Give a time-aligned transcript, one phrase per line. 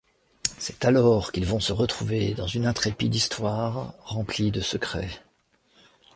[0.57, 5.11] C'est alors qu'ils vont se retrouver dans une intrépide histoire, remplie de secrets.